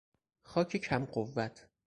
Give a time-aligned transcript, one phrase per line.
[0.41, 1.67] خاک کم قوت